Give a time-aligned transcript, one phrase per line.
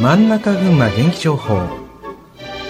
[0.00, 1.68] 真ん中群馬元気情報。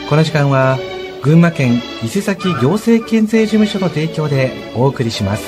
[0.08, 0.78] この時間は
[1.22, 5.42] 群馬県伊勢崎行政県税事務所の提供でお送りします。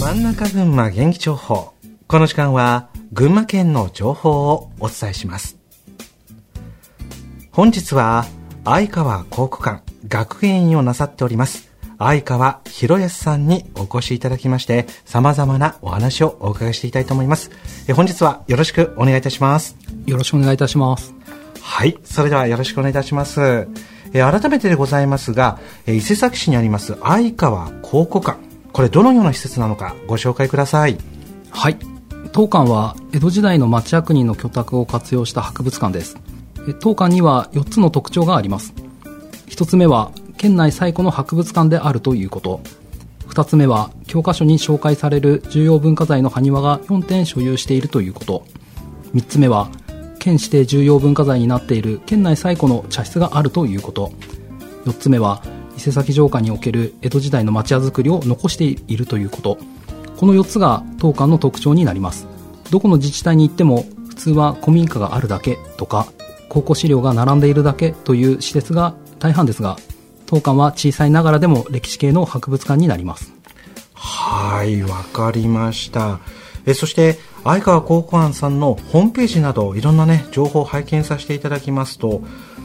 [0.00, 1.74] 真ん中群馬元気情報。
[2.06, 5.58] この時間は群馬県の情報をお伝えします。
[7.52, 8.24] 本日は
[8.64, 11.67] 相川考古館学芸員をなさっております。
[11.98, 17.50] 相川博康さんにお越しいただきまして様々なお話をお伺いしていきたいと思います。
[17.88, 19.76] え本日はよろしくお願いいたします。
[20.06, 21.12] よろしくお願いいたします。
[21.60, 21.98] はい。
[22.04, 23.68] それではよろしくお願いいたします。
[24.12, 28.38] え改めてでございますがえ伊勢崎市にあります相川考古館。
[28.72, 30.96] これどのような施設なのかご紹介ください。
[31.50, 31.78] はい。
[32.30, 36.16] 当館は江戸時代の町役人の居宅を活用した博物館です。
[36.80, 38.72] 当館には4つの特徴があります。
[39.48, 42.60] 1つ目は県内最古の博物館であるということ。
[43.28, 48.44] 2つ目は教科書に紹介される重要文化財の埴輪が4点所有しているということ。
[49.14, 49.68] 3つ目は
[50.20, 54.12] 県指定重要文化財になっている県内最古の茶室があるということ。
[54.84, 55.42] 4つ目は
[55.76, 59.58] 伊勢崎城下における江戸時代の町屋造りを残しているということ。
[60.16, 62.28] この4つが当館の特徴になります。
[62.70, 66.06] どこの自治体に行っても普通は古民家があるだけとか
[66.48, 69.76] 考古資料が並んでいるだけという施設が大半ですが
[70.28, 73.32] 当館は小さいながらでも歴史系の博物館になります。
[73.94, 76.20] はいわかりました。
[76.66, 82.22] えそして相川考古館さんのホームページなどいろんなね情報を拝見させていただきますと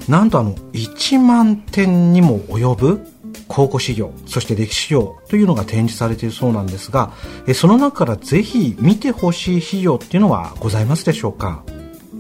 [0.10, 3.08] なんとあの1万点にも及ぶ
[3.48, 7.14] 考古資料そして歴史資料というのが展示されているそうなんですが
[7.48, 11.64] えその中からぜひ見てほしい資料っていうのはございますでしょうか？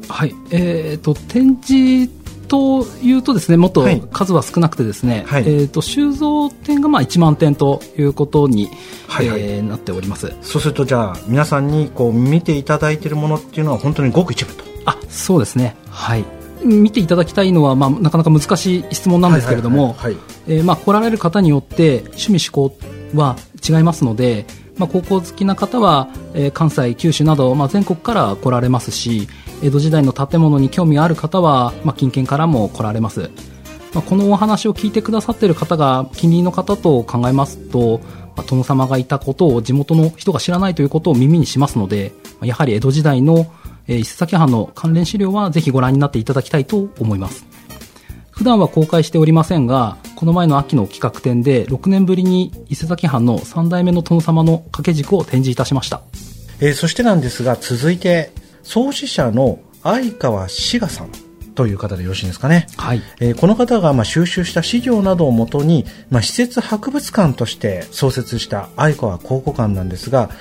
[0.07, 0.33] はい。
[0.51, 2.11] えーと、展示
[2.53, 8.69] というとですねもっと数は少なくてですね、はい、えーと、収蔵点がまあ1万点ということに、
[9.07, 10.31] はいはい、えー、なっております。
[10.43, 14.65] そうするとじゃあ皆さんにこう見ていただいているものっていうのは本当にごく一部と。
[14.85, 15.75] あそうですね。
[15.89, 16.23] はい。
[16.63, 19.95] 見ていただきたいのは、まあ、なかなか難しい質問なんですけれども
[20.45, 22.77] 来られる方によって趣味思考
[23.15, 23.35] は
[23.67, 24.45] 違いますので、
[24.77, 29.27] まあ、高校好きな方は、えー、関西、九州など、まあ、全国から来られますし
[29.63, 33.31] 江戸時代の建物に興味がある方は、まあ、近県からも来られます、
[33.93, 37.99] まあ、このお話を聞いてくださっている方が近隣の方と考えますと、
[38.35, 43.51] まあ、殿様がいたことを地元の人が知らないということを耳にしますのでまやはり江戸時代の
[43.87, 47.45] 伊勢崎藩の関連資料はぜひご覧になっていただきたいと思います。
[48.33, 56.01] 普段は公開しておりませんがこの前の秋の企画展で6年ぶりに伊勢崎藩の3代目の殿様の掛け軸を展示いたしました、
[56.59, 58.31] えー、そしてなんですが続いて
[58.63, 61.09] 創始者の相川志賀さん
[61.55, 62.65] という方でよろしいですかね。
[62.77, 63.01] はい。
[63.19, 70.31] えー、この方がまあ収集した資料などをもとに、まあ、施設博物館として創設した相川考古館なんですが、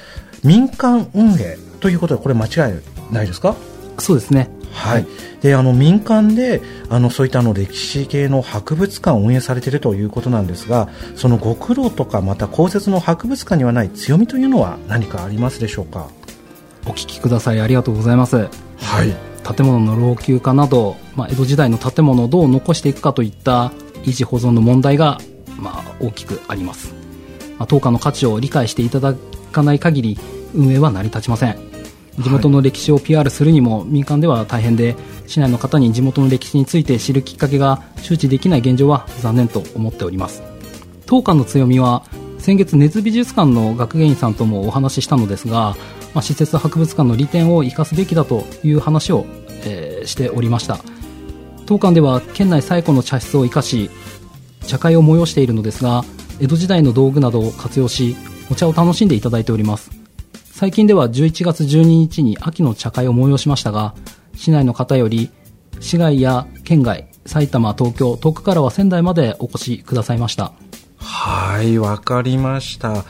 [0.43, 3.57] 民間運営ということでこれ間違いないですか？
[3.99, 4.49] そうですね。
[4.73, 5.07] はい、
[5.43, 16.09] であの民間であのそういったあの歴史系の博物館を運営されているということなんですがそのご苦労とかまた公設の博物館にはない強みというのは何かありますでしょうか？
[16.87, 17.61] お聞きください。
[17.61, 18.49] ありがとうございます。
[18.77, 19.15] はい。
[19.43, 23.73] 建物の老朽化など、まあ、江戸時代の建物をどう残していくかといった
[24.05, 25.19] 維持保存の問題が、
[25.59, 26.95] まあ、大きくあります、
[27.59, 29.15] まあ、当館の価値を理解していただ
[29.53, 30.19] かない限り
[30.55, 31.59] 運営は成り立ちません。
[32.19, 40.43] 地元の歴史を PR するにも民間では大変で市内の方に地元の歴史について知るきっかけが周知できない現状は残念と思っております。
[41.07, 42.05] 当館の強みは
[42.43, 45.75] 先月根津美術館の学芸員さんともお話ししたのですが
[46.15, 49.27] まあ、施設博物館の利点を生かすべきだという話を、
[49.65, 50.79] えー、しておりました。
[51.67, 53.89] 当館では県内最古の茶室を生かし
[54.67, 56.05] 茶会を催しているのですが
[56.41, 58.17] 江戸時代の道具などを活用し
[58.51, 59.91] お茶を楽しんでいただいております。
[60.45, 63.95] 最近では11月12日に秋の茶会を催しましたが
[64.35, 65.31] 市内の方より
[65.81, 70.53] 市外や県外埼玉東京遠くからは仙台までお越しくださいました。
[71.15, 73.05] はいわかりました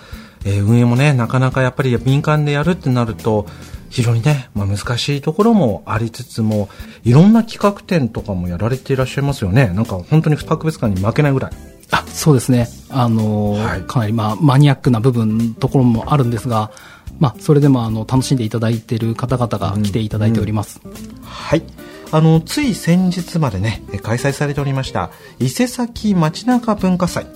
[0.44, 3.46] えー、運営もね、なかなかやっぱり民間でやるってなると、
[3.90, 6.68] 非常にね、まあ、難しいところもありつつも、
[7.04, 9.68] いろんな企画展とかもやられていらっしゃいますよね。
[9.68, 11.52] なんか本当に博物館に負けないぐらい。
[11.90, 12.68] あ、そうですね。
[12.90, 16.72] あのーはい、かなりまあマニアックな部分、ところもあるんですが、
[17.20, 20.80] まあ、それでもあの楽しんでいただいている方々が来ていただいております。
[20.82, 21.62] うんうん、はい。
[22.12, 27.26] あの、つい先日までね、開催されておりました、伊勢崎街中文化祭。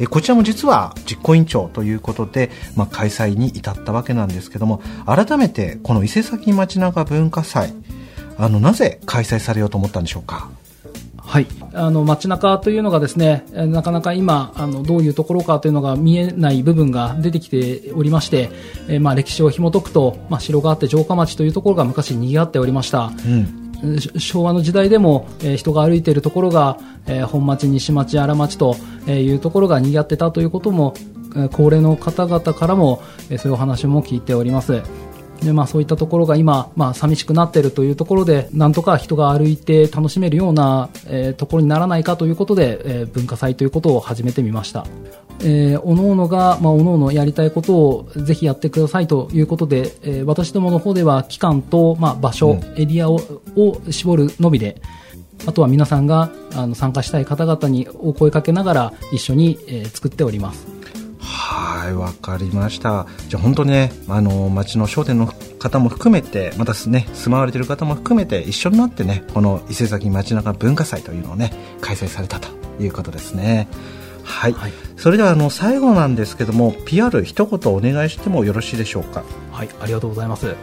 [0.00, 7.74] えこちらも実は実行委員長ということで、まあ、開催に至ったわけなんですけども改めてこの伊勢崎町中文化祭
[8.38, 10.48] あのなぜ開催されようと思ったんでしょうか？
[11.18, 18.50] はい、あの街中というのがですねなかなか今あのどういうところかというのが見えない部分が出てきておりまして、
[18.88, 23.63] えー、まあ歴史を紐解くと、まあ、城があって城下町というところが昔賑わっておりました、うん
[24.18, 28.76] 昭和の時代でも、え、人が歩いているところが、え、本町、西町、荒町と
[29.08, 30.94] いうところが賑わってたということも
[31.52, 34.82] 高齢の方々からも、そういうお話も聞いております。
[35.42, 44.86] でまあ、そういったところが今、まあ、寂しくなっているというところでなんとか人が歩いて楽しめるような、えー、ところにならないかということで、えー、文化祭ということを始めてみました。
[45.40, 53.20] えー、おのおのが、まあ、おのおのやりたいことをぜひやってくださいということで、えー、私どもの方では期間と、まあ、場所、うん、エリアを
[53.56, 54.80] を絞るのみで
[55.46, 60.73] あとは皆さんがあの参加したい方々にお声かけながら一緒に、えー、作っております。
[61.56, 63.06] はい、わかりました。
[63.28, 72.48] じゃあ本当にね、あの、町の商店の方も含めて、またね、住まわれている方も含めて、一緒になってね、この伊勢崎町中文化祭というのをね、開催されたと
[72.80, 73.68] いうことですね。
[74.24, 74.52] はい。
[74.52, 79.22] はい、それでは、あの、最後なんですけども、PR 一言お願いしてもよろしいでしょうか？
[79.52, 80.56] はい、ありがとうございます。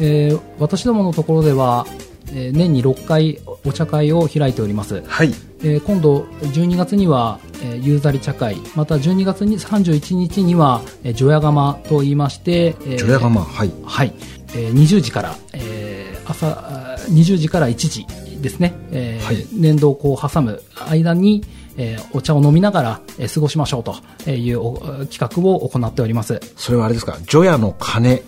[0.00, 1.86] えー、私どものところでは、
[2.34, 5.02] えー、年に6回お茶会を開いております。
[5.06, 5.32] はい。
[5.62, 14.12] えー、今度12月には、えー、ゆうざり茶会また12月に31日には、えー、除夜釜と言いまして、えー、除夜釜はい、はい。
[14.54, 18.06] えー、20時から、えー、朝20時から1時
[18.40, 21.42] ですね、えーはい、年度をこう挟む間に、
[21.76, 26.40] えー、お茶を飲みながら、えー、過ごしましょうという企画を行っております。
[26.56, 27.16] それはあれですか？
[27.26, 28.22] 除夜の鐘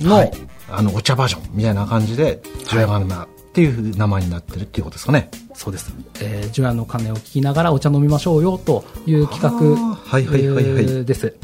[0.00, 0.32] の、はい、
[0.68, 5.30] あのお茶バージョンみたいな感じで除夜釜、はいっていう名前になってるっていうことですかね。
[5.54, 5.90] そうです。
[6.20, 11.34] えー、除夜の鐘を聞きながらお茶飲みましょうよという企画はいはいはいはい、です。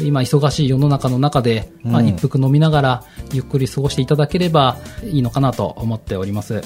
[0.00, 6.60] 今忙しい世の中の中で、まあ、一服飲みながらゆっくり過ごしていただければいいのかなと思っております。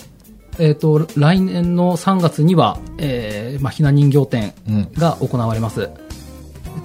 [0.58, 4.55] えっ、ー、と、来年の3月には、えー、まあ、ひな人形展
[4.96, 5.82] が行われます。
[5.82, 5.91] うん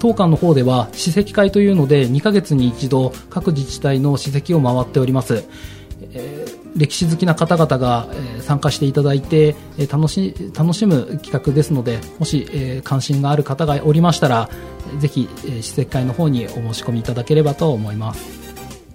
[0.00, 5.44] 当館の方では史跡会というので2ヶ月に一度各自治体の史跡を回っております、
[6.12, 14.48] えー、歴史好きな方々が、え参加していただいて、え楽し楽しむ企画ですのでもし、え関心がある方がおりましたら
[14.98, 18.42] ぜひ、え史跡会の方にお申し込みいただければと思います。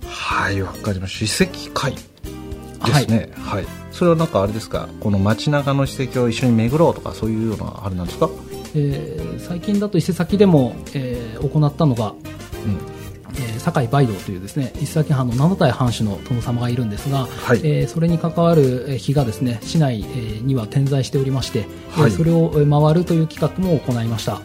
[0.06, 1.26] はいわかりました。
[1.28, 1.94] 史跡会。
[1.94, 4.88] ですね、はい、はい、それはなんかあれですか？
[5.02, 8.30] この街中の史跡を一緒に巡ろうとかそういうようなあれなんですか、
[8.74, 12.99] えー、最近だと伊勢崎でも、えー、行ったのが、うん
[13.36, 24.42] えー、堺梅道というですね伊勢崎藩の七代藩主の殿様がいるんですが、はい、えー、それに関わる日がですね市内には点在しておりまして、はい、それを回るという企画も行いました。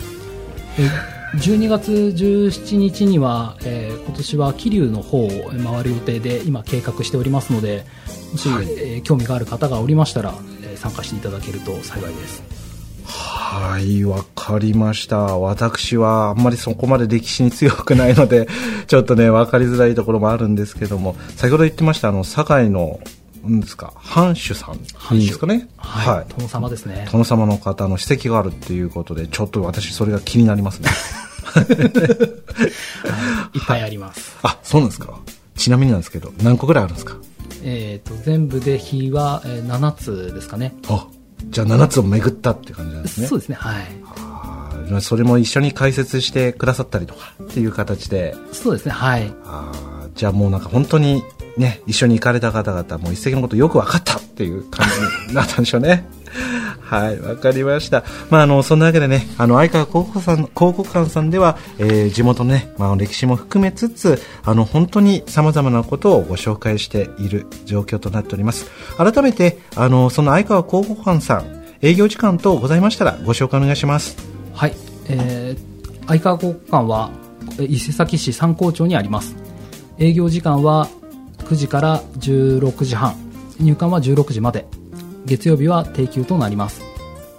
[1.36, 7.84] 12月17日には、えー、今年は桐生の方を回る予定で今計画しておりますので
[8.30, 12.63] もし、はい、えー、興味がある方がおりましたら、えー、参加していただけると幸いです。
[13.54, 15.38] はい、わかりました。
[15.38, 18.48] 私はあんまりそこまで歴史に強くないので、
[18.88, 22.98] ちょっとね、わかりづらいところもあるんですけども、先ほど言ってました、あの、堺の、
[23.46, 25.68] んですか、藩主さんですかね？
[25.76, 26.16] はい。
[26.16, 27.06] はい、殿様ですね。
[27.12, 30.90] 殿様の方の史跡があるっていうことで、ちょっと私それが気になりますね。
[33.54, 34.36] いっぱいあります。
[34.42, 35.16] あ、そうなんですか。
[35.56, 37.14] ちなみになんですけど、何個ぐらいあるんですか？
[37.62, 40.74] えっ、と、全部で日は、えー、7つですかね。
[40.88, 41.06] あ、
[41.50, 43.26] じゃあ7つを巡ったって感じなんですね。
[43.26, 43.84] そうですね、はい。
[44.92, 48.36] あそれも一緒に解説してくださったりとかっていう形で。
[48.52, 49.32] そうですね、はい。
[49.44, 49.72] あ
[50.14, 51.24] じゃあもうなんか本当に
[51.56, 54.86] ね、一緒に行かれた方々も一石のことよく分かったっていう感
[55.26, 56.06] じになったんでしょうね。
[56.84, 58.04] はい、わかりました。
[58.30, 68.70] まあ、あの、そんなわけでね、あの、相川広告さん、広告館さんでは、えー、地元のね、まあ、歴史も含めつつ、あの、本当に様々なことをご紹介している状況となっております。
[68.98, 74.16] 改めて、あの、その相川広告館さん、営業時間等ございましたらご紹介お願いします。
[74.52, 74.74] はい、
[75.08, 77.10] えー、相川広告館は、
[77.60, 79.34] 伊勢崎市三高町にあります。
[79.98, 80.88] 営業時間は
[81.38, 83.14] 9時から16時半、
[83.58, 84.66] 入館は16時まで。
[85.26, 86.82] 月曜日は定休となります。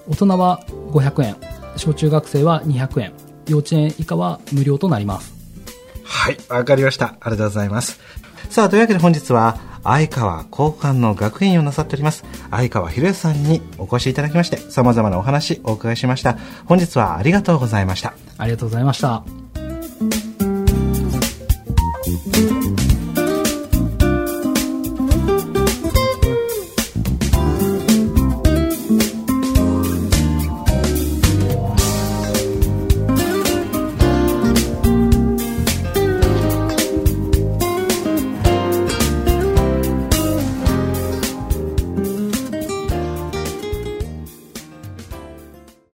[0.08, 1.36] 大人は500円。
[1.78, 3.14] 小中学生は200円。
[3.48, 5.34] 幼稚園以下は無料となります。
[6.04, 7.16] はいわかりました。
[7.20, 8.00] ありがとうございます。
[8.50, 12.24] さあというわけで本日は相川交換の学園をなさっております。
[12.50, 16.38] 相川博さんにお越しいただきまして様々なお話お伺いしました。
[16.66, 18.14] 本日はありがとうございました。
[18.38, 19.45] ありがとうございました